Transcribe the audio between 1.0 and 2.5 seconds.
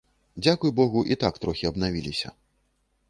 і так трохі абнавіліся.